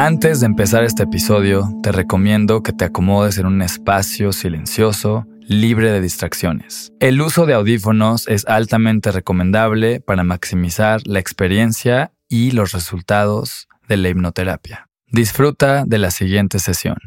[0.00, 5.90] Antes de empezar este episodio, te recomiendo que te acomodes en un espacio silencioso, libre
[5.90, 6.92] de distracciones.
[7.00, 13.96] El uso de audífonos es altamente recomendable para maximizar la experiencia y los resultados de
[13.96, 14.88] la hipnoterapia.
[15.08, 16.98] Disfruta de la siguiente sesión.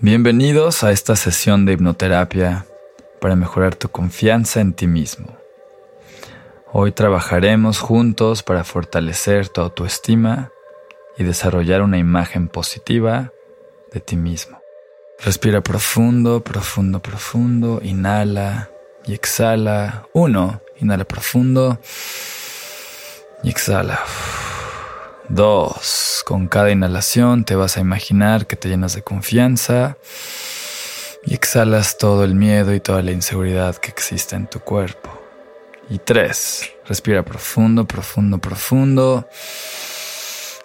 [0.00, 2.66] Bienvenidos a esta sesión de hipnoterapia
[3.20, 5.41] para mejorar tu confianza en ti mismo.
[6.74, 10.52] Hoy trabajaremos juntos para fortalecer tu autoestima
[11.18, 13.30] y desarrollar una imagen positiva
[13.92, 14.58] de ti mismo.
[15.22, 17.80] Respira profundo, profundo, profundo.
[17.82, 18.70] Inhala
[19.04, 20.08] y exhala.
[20.14, 21.78] Uno, inhala profundo
[23.42, 24.00] y exhala.
[25.28, 29.98] Dos, con cada inhalación te vas a imaginar que te llenas de confianza
[31.26, 35.21] y exhalas todo el miedo y toda la inseguridad que existe en tu cuerpo.
[35.92, 39.28] Y tres, respira profundo, profundo, profundo.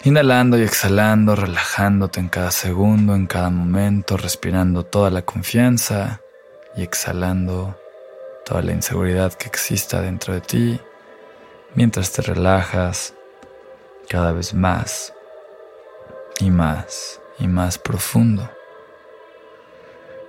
[0.04, 6.22] Inhalando y exhalando, relajándote en cada segundo, en cada momento, respirando toda la confianza
[6.74, 7.78] y exhalando
[8.46, 10.80] toda la inseguridad que exista dentro de ti,
[11.74, 13.12] mientras te relajas
[14.08, 15.12] cada vez más
[16.40, 18.50] y más y más profundo.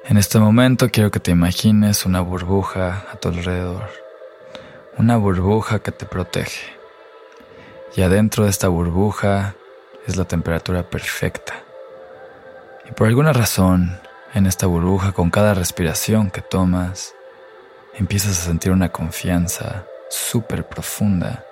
[0.04, 4.09] En este momento quiero que te imagines una burbuja a tu alrededor
[4.98, 6.74] una burbuja que te protege.
[7.96, 9.56] Y adentro de esta burbuja
[10.08, 11.54] es la temperatura perfecta.
[12.88, 14.00] Y por alguna razón,
[14.34, 17.14] en esta burbuja, con cada respiración que tomas,
[17.94, 21.46] empiezas a sentir una confianza súper profunda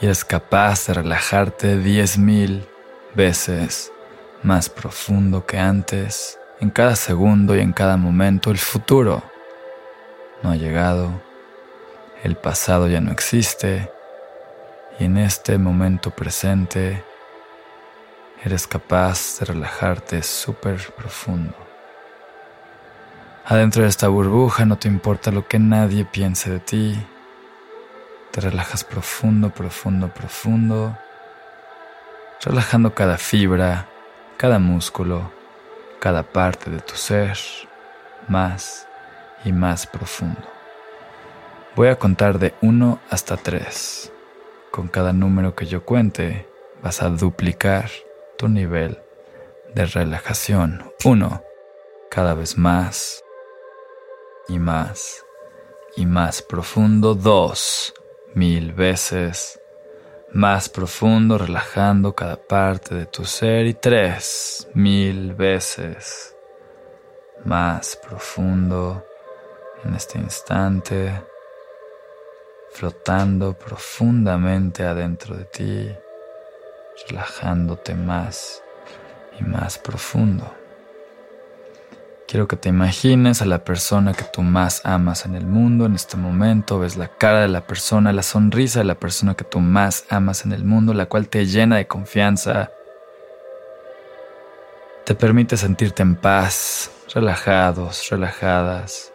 [0.00, 2.68] y eres capaz de relajarte diez mil
[3.14, 3.92] veces
[4.42, 8.50] más profundo que antes, en cada segundo y en cada momento.
[8.50, 9.22] El futuro
[10.42, 11.22] no ha llegado
[12.24, 13.92] el pasado ya no existe
[14.98, 17.04] y en este momento presente
[18.42, 21.54] eres capaz de relajarte súper profundo.
[23.44, 27.06] Adentro de esta burbuja no te importa lo que nadie piense de ti.
[28.30, 30.96] Te relajas profundo, profundo, profundo,
[32.40, 33.86] relajando cada fibra,
[34.38, 35.30] cada músculo,
[36.00, 37.36] cada parte de tu ser,
[38.28, 38.88] más
[39.44, 40.53] y más profundo.
[41.76, 44.12] Voy a contar de 1 hasta 3.
[44.70, 46.48] Con cada número que yo cuente,
[46.80, 47.90] vas a duplicar
[48.38, 49.02] tu nivel
[49.74, 50.92] de relajación.
[51.04, 51.42] 1.
[52.12, 53.24] Cada vez más
[54.46, 55.24] y más
[55.96, 57.16] y más profundo.
[57.16, 57.94] 2.
[58.34, 59.60] Mil veces
[60.32, 63.66] más profundo, relajando cada parte de tu ser.
[63.66, 64.68] Y 3.
[64.74, 66.36] Mil veces
[67.44, 69.04] más profundo
[69.82, 71.33] en este instante
[72.74, 75.92] flotando profundamente adentro de ti,
[77.08, 78.62] relajándote más
[79.38, 80.52] y más profundo.
[82.26, 85.94] Quiero que te imagines a la persona que tú más amas en el mundo en
[85.94, 89.60] este momento, ves la cara de la persona, la sonrisa de la persona que tú
[89.60, 92.72] más amas en el mundo, la cual te llena de confianza,
[95.04, 99.12] te permite sentirte en paz, relajados, relajadas,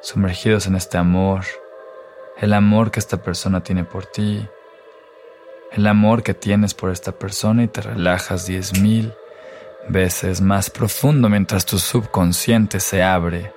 [0.00, 1.44] sumergidos en este amor
[2.42, 4.44] el amor que esta persona tiene por ti,
[5.70, 9.14] el amor que tienes por esta persona y te relajas diez mil
[9.88, 13.54] veces más profundo mientras tu subconsciente se abre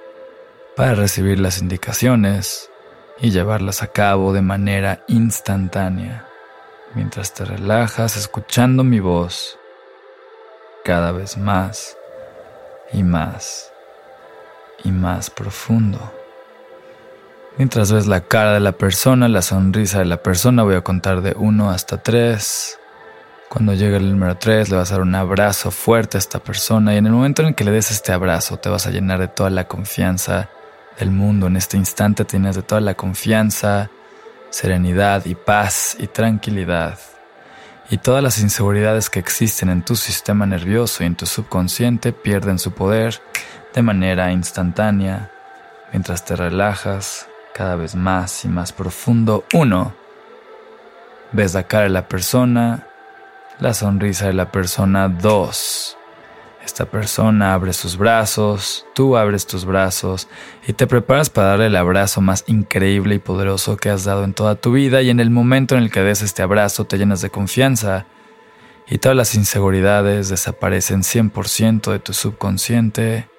[0.76, 2.70] para recibir las indicaciones
[3.20, 6.28] y llevarlas a cabo de manera instantánea,
[6.94, 9.58] mientras te relajas escuchando mi voz
[10.84, 11.98] cada vez más
[12.94, 13.74] y más
[14.84, 16.15] y más profundo.
[17.58, 21.22] Mientras ves la cara de la persona, la sonrisa de la persona, voy a contar
[21.22, 22.78] de 1 hasta 3.
[23.48, 26.94] Cuando llegue el número 3 le vas a dar un abrazo fuerte a esta persona
[26.94, 29.20] y en el momento en el que le des este abrazo te vas a llenar
[29.20, 30.50] de toda la confianza
[31.00, 31.48] del mundo.
[31.48, 33.90] En este instante tienes de toda la confianza,
[34.50, 37.00] serenidad y paz y tranquilidad.
[37.90, 42.60] Y todas las inseguridades que existen en tu sistema nervioso y en tu subconsciente pierden
[42.60, 43.22] su poder
[43.74, 45.32] de manera instantánea
[45.94, 49.46] mientras te relajas cada vez más y más profundo.
[49.54, 49.94] Uno,
[51.32, 52.86] ves la cara de la persona,
[53.62, 55.08] la sonrisa de la persona.
[55.08, 55.98] Dos,
[56.66, 60.28] esta persona abre sus brazos, tú abres tus brazos
[60.68, 64.34] y te preparas para darle el abrazo más increíble y poderoso que has dado en
[64.34, 67.22] toda tu vida y en el momento en el que des este abrazo te llenas
[67.22, 68.06] de confianza
[68.86, 73.30] y todas las inseguridades desaparecen 100% de tu subconsciente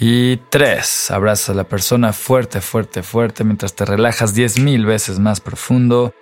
[0.00, 5.18] y tres, abrazas a la persona fuerte, fuerte, fuerte mientras te relajas diez mil veces
[5.18, 6.12] más profundo.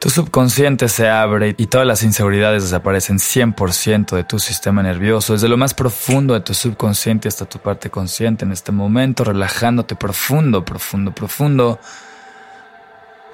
[0.00, 5.48] Tu subconsciente se abre y todas las inseguridades desaparecen 100% de tu sistema nervioso, desde
[5.48, 10.64] lo más profundo de tu subconsciente hasta tu parte consciente en este momento, relajándote profundo,
[10.64, 11.78] profundo, profundo.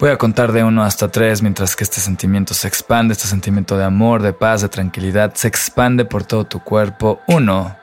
[0.00, 3.79] Voy a contar de uno hasta tres mientras que este sentimiento se expande, este sentimiento
[3.79, 7.20] de amor, de paz, de tranquilidad, se expande por todo tu cuerpo.
[7.29, 7.76] Uno,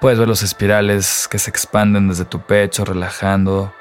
[0.00, 3.72] puedes ver los espirales que se expanden desde tu pecho, relajando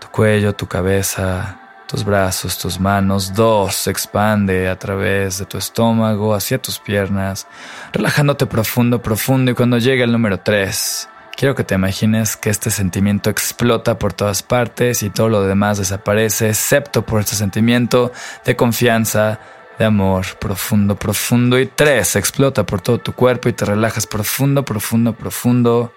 [0.00, 3.34] tu cuello, tu cabeza, tus brazos, tus manos.
[3.34, 7.46] Dos, se expande a través de tu estómago hacia tus piernas,
[7.92, 9.50] relajándote profundo, profundo.
[9.50, 14.12] Y cuando llegue el número tres, quiero que te imagines que este sentimiento explota por
[14.12, 18.12] todas partes y todo lo demás desaparece, excepto por este sentimiento
[18.44, 19.40] de confianza,
[19.78, 21.58] de amor profundo, profundo.
[21.58, 25.92] Y tres, explota por todo tu cuerpo y te relajas profundo, profundo, profundo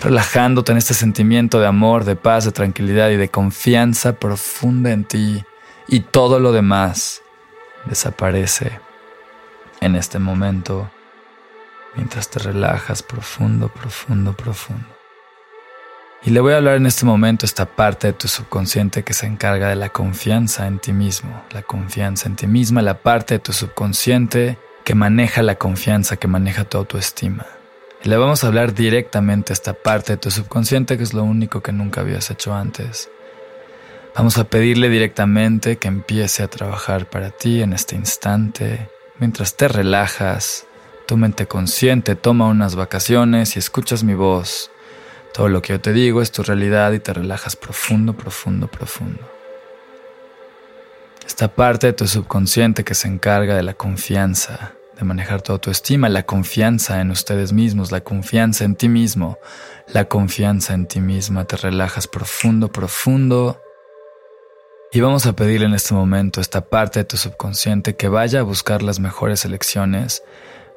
[0.00, 5.04] relajándote en este sentimiento de amor, de paz, de tranquilidad y de confianza profunda en
[5.04, 5.44] ti
[5.88, 7.22] y todo lo demás
[7.86, 8.80] desaparece
[9.80, 10.90] en este momento
[11.96, 14.97] mientras te relajas profundo, profundo, profundo.
[16.22, 19.26] Y le voy a hablar en este momento esta parte de tu subconsciente que se
[19.26, 23.38] encarga de la confianza en ti mismo, la confianza en ti misma, la parte de
[23.38, 27.46] tu subconsciente que maneja la confianza, que maneja tu autoestima.
[28.02, 31.22] Y le vamos a hablar directamente a esta parte de tu subconsciente que es lo
[31.22, 33.10] único que nunca habías hecho antes.
[34.16, 38.88] Vamos a pedirle directamente que empiece a trabajar para ti en este instante,
[39.20, 40.66] mientras te relajas,
[41.06, 44.70] tu mente consciente toma unas vacaciones y escuchas mi voz.
[45.32, 49.20] Todo lo que yo te digo es tu realidad y te relajas profundo, profundo, profundo.
[51.26, 56.08] Esta parte de tu subconsciente que se encarga de la confianza, de manejar tu autoestima,
[56.08, 59.38] la confianza en ustedes mismos, la confianza en ti mismo,
[59.86, 61.44] la confianza en ti misma.
[61.44, 63.60] Te relajas profundo, profundo.
[64.90, 68.40] Y vamos a pedirle en este momento a esta parte de tu subconsciente que vaya
[68.40, 70.24] a buscar las mejores elecciones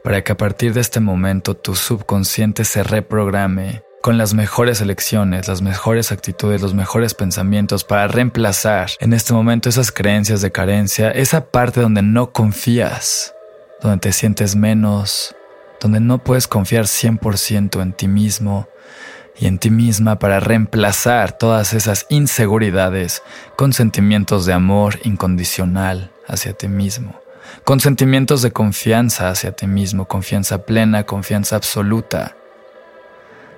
[0.03, 5.47] para que a partir de este momento tu subconsciente se reprograme con las mejores elecciones,
[5.47, 11.11] las mejores actitudes, los mejores pensamientos para reemplazar en este momento esas creencias de carencia,
[11.11, 13.35] esa parte donde no confías
[13.81, 15.35] donde te sientes menos,
[15.79, 18.67] donde no puedes confiar 100% en ti mismo
[19.37, 23.23] y en ti misma para reemplazar todas esas inseguridades
[23.55, 27.19] con sentimientos de amor incondicional hacia ti mismo,
[27.63, 32.35] con sentimientos de confianza hacia ti mismo, confianza plena, confianza absoluta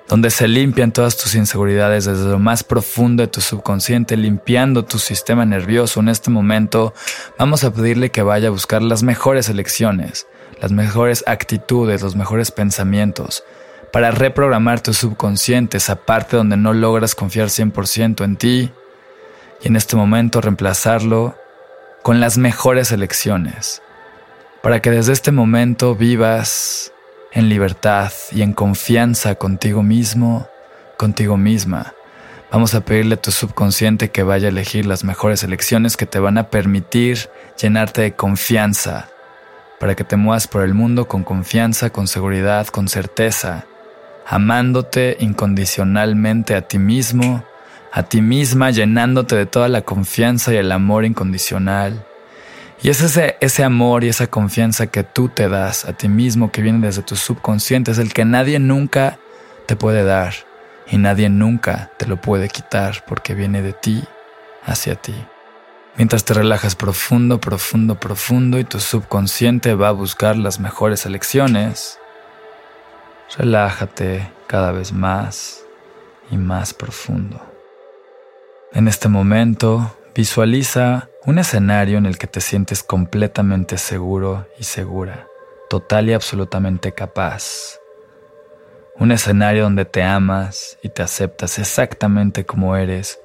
[0.08, 4.98] donde se limpian todas tus inseguridades desde lo más profundo de tu subconsciente, limpiando tu
[4.98, 6.00] sistema nervioso.
[6.00, 6.92] En este momento,
[7.38, 10.26] vamos a pedirle que vaya a buscar las mejores elecciones,
[10.60, 13.44] las mejores actitudes, los mejores pensamientos,
[13.92, 18.72] para reprogramar tu subconsciente, esa parte donde no logras confiar 100% en ti,
[19.62, 21.36] y en este momento reemplazarlo
[22.02, 23.82] con las mejores elecciones,
[24.62, 26.92] para que desde este momento vivas
[27.34, 30.48] en libertad y en confianza contigo mismo,
[30.96, 31.92] contigo misma.
[32.52, 36.20] Vamos a pedirle a tu subconsciente que vaya a elegir las mejores elecciones que te
[36.20, 37.28] van a permitir
[37.60, 39.08] llenarte de confianza,
[39.80, 43.66] para que te muevas por el mundo con confianza, con seguridad, con certeza,
[44.24, 47.44] amándote incondicionalmente a ti mismo,
[47.92, 52.06] a ti misma, llenándote de toda la confianza y el amor incondicional
[52.84, 56.52] y es ese, ese amor y esa confianza que tú te das a ti mismo
[56.52, 59.18] que viene desde tu subconsciente, es el que nadie nunca
[59.64, 60.34] te puede dar
[60.86, 64.04] y nadie nunca te lo puede quitar porque viene de ti
[64.66, 65.14] hacia ti.
[65.96, 71.98] Mientras te relajas profundo, profundo, profundo y tu subconsciente va a buscar las mejores elecciones,
[73.38, 75.64] relájate cada vez más
[76.30, 77.40] y más profundo.
[78.74, 85.26] En este momento, visualiza un escenario en el que te sientes completamente seguro y segura,
[85.70, 87.80] total y absolutamente capaz.
[88.98, 93.20] Un escenario donde te amas y te aceptas exactamente como eres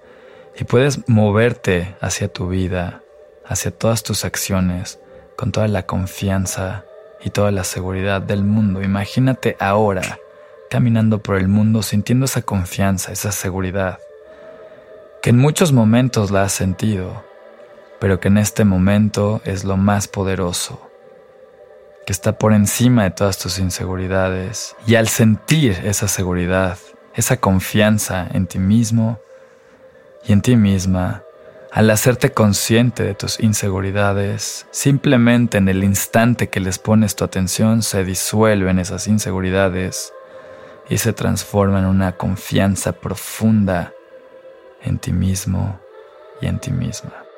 [0.57, 3.03] y puedes moverte hacia tu vida,
[3.45, 4.99] hacia todas tus acciones,
[5.35, 6.85] con toda la confianza
[7.21, 8.81] y toda la seguridad del mundo.
[8.81, 10.19] Imagínate ahora
[10.69, 13.99] caminando por el mundo sintiendo esa confianza, esa seguridad,
[15.21, 17.28] que en muchos momentos la has sentido
[17.99, 20.89] pero que en este momento es lo más poderoso,
[22.05, 24.75] que está por encima de todas tus inseguridades.
[24.87, 26.77] Y al sentir esa seguridad,
[27.13, 29.19] esa confianza en ti mismo
[30.25, 31.23] y en ti misma,
[31.71, 37.83] al hacerte consciente de tus inseguridades, simplemente en el instante que les pones tu atención
[37.83, 40.13] se disuelven esas inseguridades
[40.89, 43.93] y se transforman en una confianza profunda
[44.81, 45.79] en ti mismo
[46.41, 47.28] y en ti misma.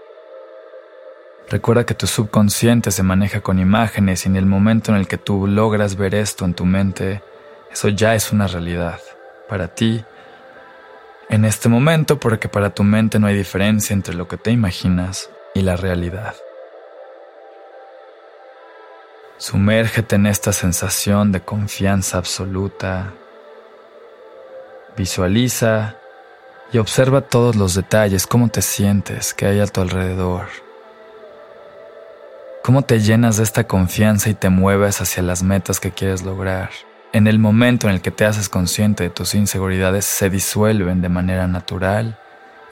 [1.51, 5.17] Recuerda que tu subconsciente se maneja con imágenes y en el momento en el que
[5.17, 7.21] tú logras ver esto en tu mente,
[7.69, 9.01] eso ya es una realidad
[9.49, 10.01] para ti
[11.27, 15.29] en este momento porque para tu mente no hay diferencia entre lo que te imaginas
[15.53, 16.35] y la realidad.
[19.37, 23.11] Sumérgete en esta sensación de confianza absoluta.
[24.95, 25.97] Visualiza
[26.71, 30.70] y observa todos los detalles, cómo te sientes, que hay a tu alrededor.
[32.63, 36.69] Cómo te llenas de esta confianza y te mueves hacia las metas que quieres lograr.
[37.11, 41.09] En el momento en el que te haces consciente de tus inseguridades se disuelven de
[41.09, 42.19] manera natural.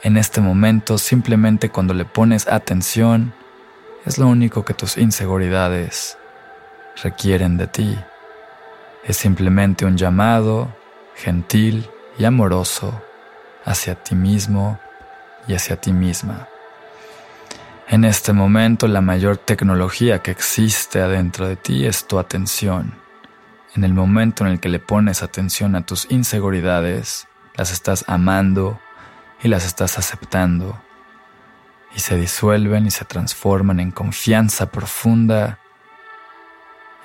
[0.04, 3.34] En este momento, simplemente cuando le pones atención,
[4.06, 6.16] es lo único que tus inseguridades
[7.02, 7.98] requieren de ti.
[9.04, 10.72] Es simplemente un llamado
[11.16, 13.02] gentil y amoroso
[13.64, 14.78] hacia ti mismo
[15.48, 16.49] y hacia ti misma.
[17.92, 22.94] En este momento la mayor tecnología que existe adentro de ti es tu atención.
[23.74, 28.78] En el momento en el que le pones atención a tus inseguridades, las estás amando
[29.42, 30.80] y las estás aceptando
[31.92, 35.58] y se disuelven y se transforman en confianza profunda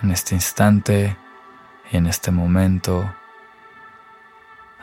[0.04, 1.18] en este instante
[1.92, 3.12] y en este momento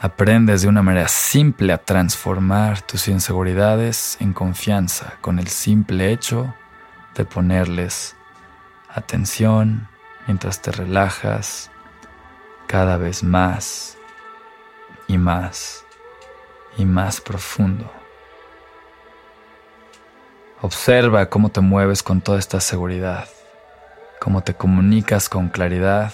[0.03, 6.57] Aprendes de una manera simple a transformar tus inseguridades en confianza con el simple hecho
[7.15, 8.17] de ponerles
[8.93, 9.89] atención
[10.27, 11.71] mientras te relajas
[12.67, 13.97] cada vez más
[15.07, 15.85] y más
[16.77, 17.89] y más profundo.
[20.63, 23.29] Observa cómo te mueves con toda esta seguridad,
[24.21, 26.13] cómo te comunicas con claridad,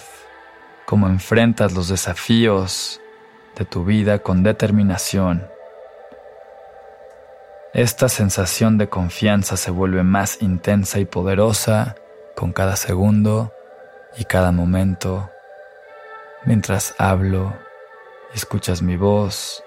[0.85, 3.01] cómo enfrentas los desafíos
[3.55, 5.47] de tu vida con determinación.
[7.73, 11.95] Esta sensación de confianza se vuelve más intensa y poderosa
[12.35, 13.53] con cada segundo
[14.17, 15.29] y cada momento.
[16.45, 17.53] Mientras hablo
[18.33, 19.63] y escuchas mi voz,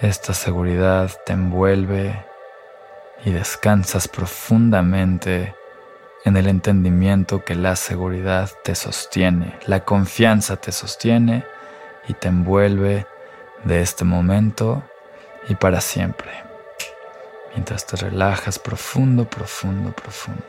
[0.00, 2.24] esta seguridad te envuelve
[3.24, 5.54] y descansas profundamente
[6.24, 11.44] en el entendimiento que la seguridad te sostiene, la confianza te sostiene
[12.08, 13.06] y te envuelve
[13.64, 14.82] de este momento
[15.48, 16.30] y para siempre,
[17.52, 20.44] mientras te relajas profundo, profundo, profundo.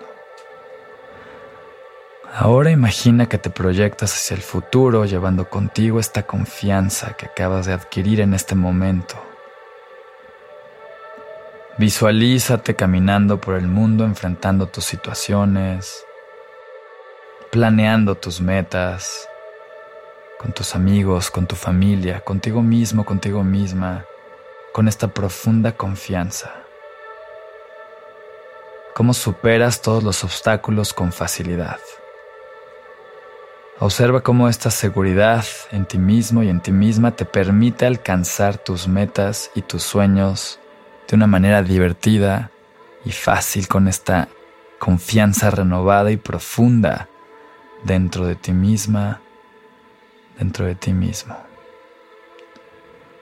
[2.34, 7.74] Ahora imagina que te proyectas hacia el futuro llevando contigo esta confianza que acabas de
[7.74, 9.22] adquirir en este momento.
[11.77, 16.05] Visualízate caminando por el mundo enfrentando tus situaciones,
[17.51, 19.27] planeando tus metas,
[20.41, 24.05] con tus amigos, con tu familia, contigo mismo, contigo misma,
[24.74, 26.51] con esta profunda confianza.
[28.95, 31.79] ¿Cómo superas todos los obstáculos con facilidad?
[33.77, 38.88] Observa cómo esta seguridad en ti mismo y en ti misma te permite alcanzar tus
[38.88, 40.60] metas y tus sueños
[41.07, 42.50] de una manera divertida
[43.05, 44.27] y fácil con esta
[44.79, 47.10] confianza renovada y profunda
[47.83, 49.21] dentro de ti misma
[50.41, 51.38] dentro de ti mismo.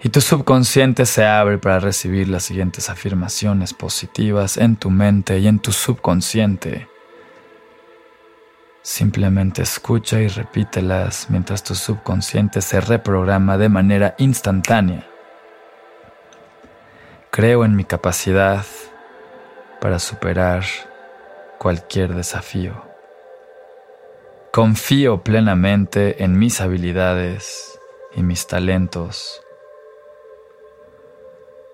[0.01, 5.47] Y tu subconsciente se abre para recibir las siguientes afirmaciones positivas en tu mente y
[5.47, 6.87] en tu subconsciente.
[8.81, 15.05] Simplemente escucha y repítelas mientras tu subconsciente se reprograma de manera instantánea.
[17.29, 18.65] Creo en mi capacidad
[19.81, 20.63] para superar
[21.57, 22.88] cualquier desafío.
[24.51, 27.79] Confío plenamente en mis habilidades
[28.15, 29.43] y mis talentos.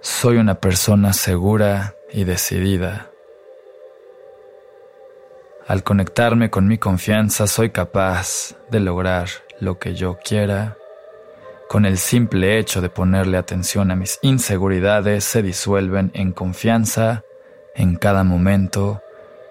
[0.01, 3.11] Soy una persona segura y decidida.
[5.65, 9.29] Al conectarme con mi confianza soy capaz de lograr
[9.61, 10.77] lo que yo quiera.
[11.69, 17.23] Con el simple hecho de ponerle atención a mis inseguridades se disuelven en confianza
[17.73, 19.01] en cada momento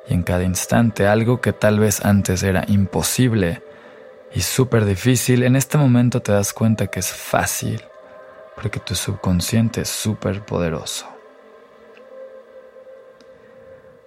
[0.08, 3.62] en cada instante algo que tal vez antes era imposible
[4.34, 7.82] y súper difícil, en este momento te das cuenta que es fácil
[8.54, 11.06] porque tu subconsciente es súper poderoso.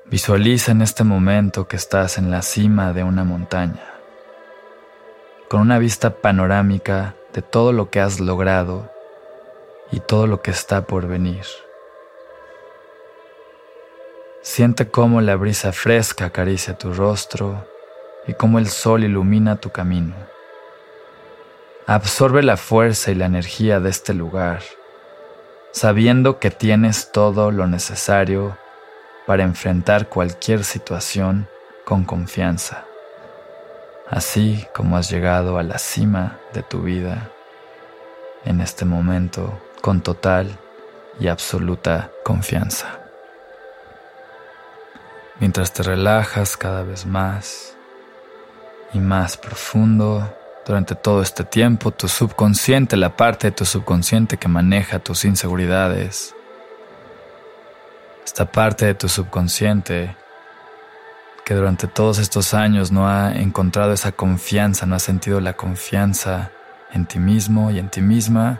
[0.05, 3.93] Visualiza en este momento que estás en la cima de una montaña,
[5.49, 8.89] con una vista panorámica de todo lo que has logrado
[9.91, 11.45] y todo lo que está por venir.
[14.41, 17.67] Siente cómo la brisa fresca acaricia tu rostro
[18.27, 20.15] y cómo el sol ilumina tu camino.
[21.85, 24.61] Absorbe la fuerza y la energía de este lugar,
[25.71, 28.57] sabiendo que tienes todo lo necesario
[29.25, 31.47] para enfrentar cualquier situación
[31.85, 32.85] con confianza,
[34.09, 37.31] así como has llegado a la cima de tu vida
[38.45, 40.57] en este momento con total
[41.19, 43.06] y absoluta confianza.
[45.39, 47.75] Mientras te relajas cada vez más
[48.93, 50.33] y más profundo,
[50.67, 56.35] durante todo este tiempo, tu subconsciente, la parte de tu subconsciente que maneja tus inseguridades,
[58.25, 60.15] esta parte de tu subconsciente
[61.45, 66.51] que durante todos estos años no ha encontrado esa confianza, no ha sentido la confianza
[66.91, 68.59] en ti mismo y en ti misma,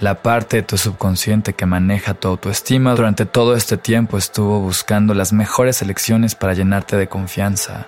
[0.00, 5.14] la parte de tu subconsciente que maneja tu autoestima durante todo este tiempo estuvo buscando
[5.14, 7.86] las mejores elecciones para llenarte de confianza,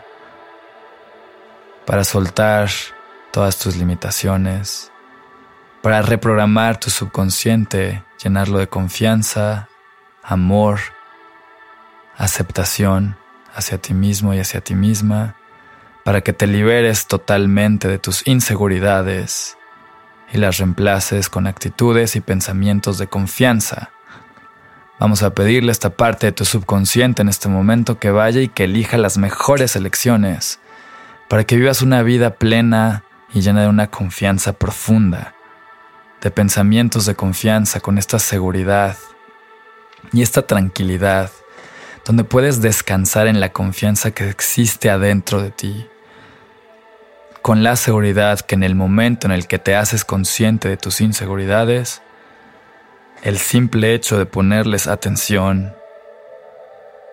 [1.87, 2.69] para soltar
[3.33, 4.93] todas tus limitaciones,
[5.83, 9.69] para reprogramar tu subconsciente, llenarlo de confianza,
[10.23, 10.79] amor,
[12.17, 13.17] aceptación
[13.55, 15.37] hacia ti mismo y hacia ti misma,
[16.05, 19.57] para que te liberes totalmente de tus inseguridades
[20.35, 23.91] y las reemplaces con actitudes y pensamientos de confianza.
[24.99, 28.49] Vamos a pedirle a esta parte de tu subconsciente en este momento que vaya y
[28.49, 30.59] que elija las mejores elecciones
[31.29, 35.35] para que vivas una vida plena y llena de una confianza profunda,
[36.21, 38.97] de pensamientos de confianza con esta seguridad
[40.13, 41.31] y esta tranquilidad,
[42.05, 45.87] donde puedes descansar en la confianza que existe adentro de ti,
[47.45, 51.03] con la seguridad que en el momento en el que te haces consciente de tus
[51.03, 52.01] inseguridades,
[53.23, 55.75] el simple hecho de ponerles atención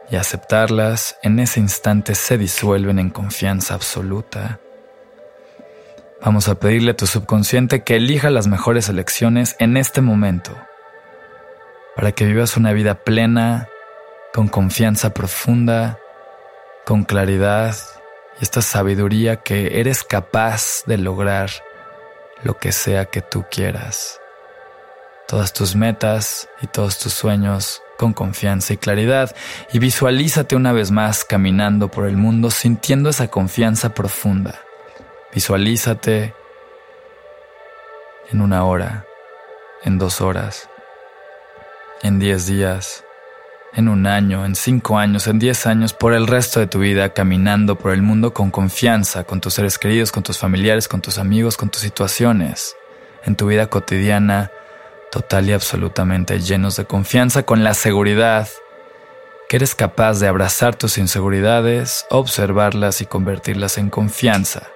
[0.09, 4.61] y aceptarlas en ese instante se disuelven en confianza absoluta.
[6.23, 10.55] Vamos a pedirle a tu subconsciente que elija las mejores elecciones en este momento
[11.93, 13.67] para que vivas una vida plena,
[14.33, 15.99] con confianza profunda,
[16.85, 17.75] con claridad
[18.41, 21.51] esta sabiduría que eres capaz de lograr
[22.43, 24.19] lo que sea que tú quieras.
[25.27, 29.35] Todas tus metas y todos tus sueños con confianza y claridad
[29.71, 34.59] y visualízate una vez más caminando por el mundo sintiendo esa confianza profunda.
[35.33, 36.33] Visualízate
[38.31, 39.05] en una hora,
[39.83, 40.67] en dos horas,
[42.01, 43.03] en 10 días,
[43.73, 47.09] en un año, en cinco años, en 10 años, por el resto de tu vida
[47.13, 51.17] caminando por el mundo con confianza, con tus seres queridos, con tus familiares, con tus
[51.17, 52.75] amigos, con tus situaciones,
[53.23, 54.51] en tu vida cotidiana,
[55.11, 58.47] total y absolutamente llenos de confianza, con la seguridad
[59.47, 64.67] que eres capaz de abrazar tus inseguridades, observarlas y convertirlas en confianza,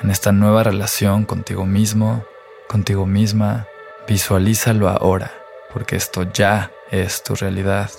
[0.00, 2.24] en esta nueva relación contigo mismo,
[2.68, 3.66] contigo misma,
[4.06, 5.32] visualízalo ahora
[5.72, 7.90] porque esto ya es tu realidad.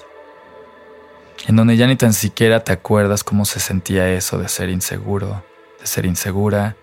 [1.48, 5.44] En donde ya ni tan siquiera te acuerdas cómo se sentía eso de ser inseguro,
[5.80, 6.76] de ser insegura.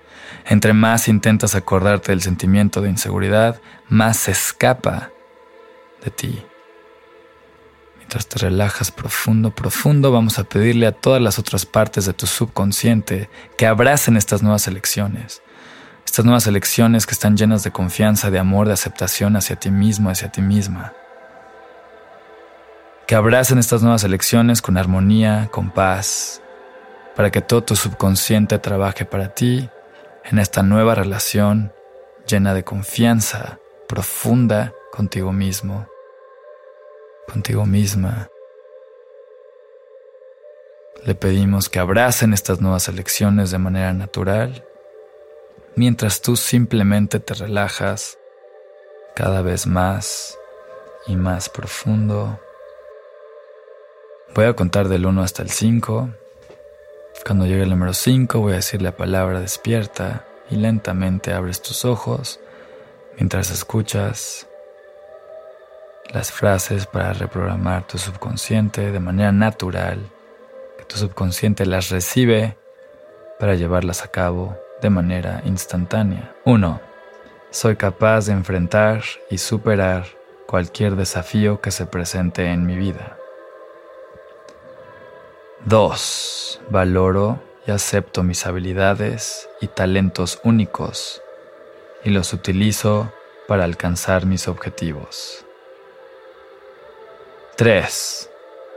[0.47, 5.11] Entre más intentas acordarte del sentimiento de inseguridad, más se escapa
[6.05, 6.47] de ti.
[7.99, 12.27] Mientras te relajas profundo, profundo, vamos a pedirle a todas las otras partes de tu
[12.27, 15.43] subconsciente que abracen estas nuevas elecciones,
[16.17, 20.09] estas nuevas elecciones que están llenas de confianza, de amor, de aceptación hacia ti mismo,
[20.09, 20.95] hacia ti misma.
[23.07, 26.41] Que abracen estas nuevas elecciones con armonía, con paz,
[27.15, 29.69] para que todo tu subconsciente trabaje para ti
[30.25, 31.75] en esta nueva relación
[32.27, 35.87] llena de confianza profunda contigo mismo,
[37.31, 38.29] contigo misma.
[41.05, 44.65] Le pedimos que abracen estas nuevas elecciones de manera natural
[45.77, 48.19] mientras tú simplemente te relajas
[49.15, 50.39] cada vez más
[51.07, 52.41] y más profundo.
[54.35, 56.09] Voy a contar del 1 hasta el 5.
[57.25, 61.85] Cuando llegue el número 5 voy a decir la palabra despierta y lentamente abres tus
[61.85, 62.41] ojos
[63.17, 64.47] mientras escuchas
[66.13, 69.99] las frases para reprogramar tu subconsciente de manera natural,
[70.79, 72.57] que tu subconsciente las recibe
[73.39, 76.35] para llevarlas a cabo de manera instantánea.
[76.45, 76.81] 1.
[77.51, 80.07] Soy capaz de enfrentar y superar
[80.47, 83.17] cualquier desafío que se presente en mi vida.
[85.65, 86.61] 2.
[86.71, 91.23] Valoro y acepto mis habilidades y talentos únicos
[92.05, 93.13] y los utilizo
[93.49, 95.45] para alcanzar mis objetivos.
[97.57, 98.31] 3.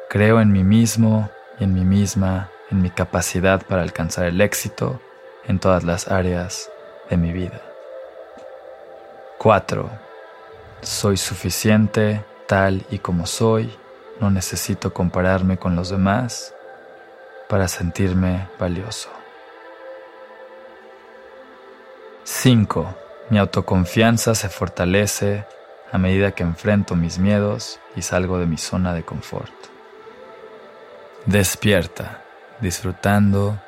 [0.09, 4.99] Creo en mí mismo y en mí misma, en mi capacidad para alcanzar el éxito
[5.49, 6.69] en todas las áreas
[7.09, 7.59] de mi vida.
[9.39, 9.89] 4.
[10.81, 13.75] Soy suficiente tal y como soy
[14.19, 16.53] no necesito compararme con los demás
[17.49, 19.09] para sentirme valioso.
[22.23, 22.95] 5.
[23.31, 25.45] Mi autoconfianza se fortalece
[25.91, 29.53] a medida que enfrento mis miedos y salgo de mi zona de confort.
[31.25, 32.21] Despierta,
[32.61, 33.59] disfrutando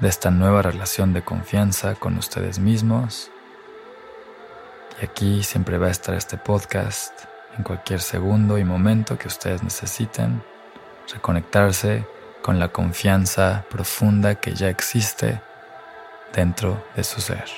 [0.00, 3.30] de esta nueva relación de confianza con ustedes mismos.
[5.00, 7.12] Y aquí siempre va a estar este podcast
[7.56, 10.42] en cualquier segundo y momento que ustedes necesiten
[11.12, 12.06] reconectarse
[12.42, 15.40] con la confianza profunda que ya existe
[16.34, 17.48] dentro de su ser.